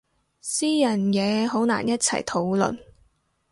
[0.41, 2.79] 私人嘢好難一齊討論